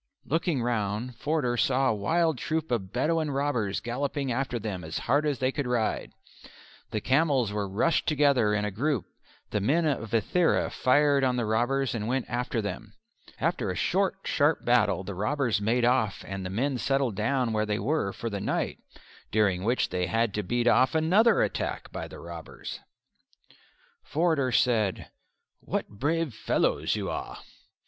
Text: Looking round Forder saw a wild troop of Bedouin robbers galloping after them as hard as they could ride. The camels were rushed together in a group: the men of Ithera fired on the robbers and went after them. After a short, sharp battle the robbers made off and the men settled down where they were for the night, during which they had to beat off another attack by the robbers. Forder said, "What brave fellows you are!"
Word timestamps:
Looking 0.25 0.63
round 0.63 1.15
Forder 1.17 1.55
saw 1.57 1.89
a 1.89 1.93
wild 1.93 2.39
troop 2.39 2.71
of 2.71 2.91
Bedouin 2.91 3.29
robbers 3.29 3.79
galloping 3.79 4.31
after 4.31 4.57
them 4.57 4.83
as 4.83 4.97
hard 4.97 5.27
as 5.27 5.37
they 5.37 5.51
could 5.51 5.67
ride. 5.67 6.09
The 6.89 6.99
camels 7.01 7.53
were 7.53 7.69
rushed 7.69 8.07
together 8.07 8.51
in 8.55 8.65
a 8.65 8.71
group: 8.71 9.05
the 9.51 9.59
men 9.59 9.85
of 9.85 10.09
Ithera 10.11 10.71
fired 10.71 11.23
on 11.23 11.35
the 11.35 11.45
robbers 11.45 11.93
and 11.93 12.07
went 12.07 12.25
after 12.29 12.63
them. 12.63 12.95
After 13.39 13.69
a 13.69 13.75
short, 13.75 14.15
sharp 14.23 14.65
battle 14.65 15.03
the 15.03 15.13
robbers 15.13 15.61
made 15.61 15.85
off 15.85 16.25
and 16.27 16.43
the 16.43 16.49
men 16.49 16.79
settled 16.79 17.15
down 17.15 17.53
where 17.53 17.67
they 17.67 17.77
were 17.77 18.11
for 18.11 18.27
the 18.31 18.41
night, 18.41 18.79
during 19.29 19.63
which 19.63 19.89
they 19.89 20.07
had 20.07 20.33
to 20.33 20.41
beat 20.41 20.65
off 20.65 20.95
another 20.95 21.43
attack 21.43 21.91
by 21.91 22.07
the 22.07 22.17
robbers. 22.19 22.79
Forder 24.01 24.51
said, 24.51 25.11
"What 25.59 25.89
brave 25.89 26.33
fellows 26.33 26.95
you 26.95 27.11
are!" 27.11 27.37